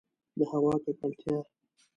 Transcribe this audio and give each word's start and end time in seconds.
د 0.37 0.39
هوا 0.51 0.75
ککړتیا 0.83 1.37